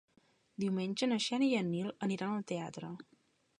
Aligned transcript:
Diumenge 0.63 1.09
na 1.11 1.19
Xènia 1.27 1.51
i 1.53 1.59
en 1.59 1.71
Nil 1.75 1.93
aniran 2.09 2.33
al 2.39 2.49
teatre. 2.55 2.93